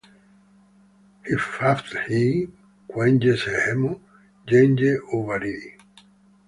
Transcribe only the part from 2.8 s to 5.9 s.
kwenye sehemu yenye ubaridi